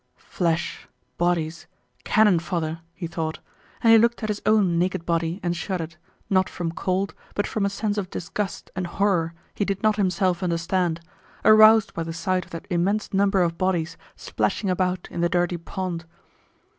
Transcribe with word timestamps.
"Flesh, 0.33 0.87
bodies, 1.19 1.67
cannon 2.03 2.39
fodder!" 2.39 2.79
he 2.95 3.05
thought, 3.05 3.37
and 3.83 3.91
he 3.93 3.99
looked 3.99 4.23
at 4.23 4.29
his 4.29 4.41
own 4.47 4.79
naked 4.79 5.05
body 5.05 5.39
and 5.43 5.55
shuddered, 5.55 5.95
not 6.27 6.49
from 6.49 6.71
cold 6.71 7.13
but 7.35 7.45
from 7.45 7.67
a 7.67 7.69
sense 7.69 7.99
of 7.99 8.09
disgust 8.09 8.71
and 8.75 8.87
horror 8.87 9.35
he 9.53 9.63
did 9.63 9.83
not 9.83 9.97
himself 9.97 10.41
understand, 10.41 11.01
aroused 11.45 11.93
by 11.93 12.01
the 12.01 12.13
sight 12.13 12.45
of 12.45 12.49
that 12.49 12.65
immense 12.71 13.13
number 13.13 13.43
of 13.43 13.59
bodies 13.59 13.95
splashing 14.15 14.71
about 14.71 15.07
in 15.11 15.21
the 15.21 15.29
dirty 15.29 15.55
pond. 15.57 16.05